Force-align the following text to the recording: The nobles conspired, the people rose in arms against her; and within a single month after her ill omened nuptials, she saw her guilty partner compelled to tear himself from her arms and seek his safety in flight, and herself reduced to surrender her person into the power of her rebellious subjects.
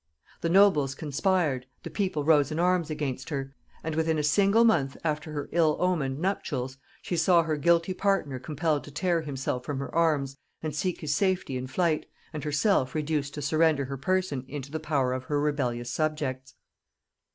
The 0.41 0.49
nobles 0.49 0.95
conspired, 0.95 1.67
the 1.83 1.91
people 1.91 2.23
rose 2.23 2.51
in 2.51 2.57
arms 2.57 2.89
against 2.89 3.29
her; 3.29 3.53
and 3.83 3.93
within 3.93 4.17
a 4.17 4.23
single 4.23 4.63
month 4.65 4.97
after 5.03 5.31
her 5.31 5.47
ill 5.51 5.77
omened 5.79 6.17
nuptials, 6.17 6.77
she 7.03 7.15
saw 7.15 7.43
her 7.43 7.55
guilty 7.55 7.93
partner 7.93 8.39
compelled 8.39 8.83
to 8.85 8.91
tear 8.91 9.21
himself 9.21 9.63
from 9.63 9.77
her 9.77 9.93
arms 9.93 10.37
and 10.63 10.73
seek 10.75 11.01
his 11.01 11.13
safety 11.13 11.55
in 11.55 11.67
flight, 11.67 12.07
and 12.33 12.43
herself 12.43 12.95
reduced 12.95 13.35
to 13.35 13.43
surrender 13.43 13.85
her 13.85 13.97
person 13.97 14.43
into 14.47 14.71
the 14.71 14.79
power 14.79 15.13
of 15.13 15.25
her 15.25 15.39
rebellious 15.39 15.91
subjects. 15.93 16.55